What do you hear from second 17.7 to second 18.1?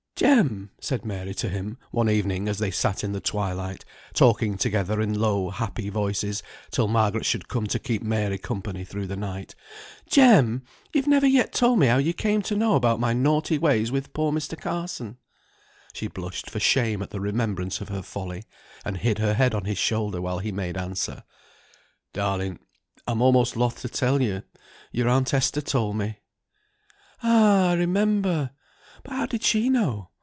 of her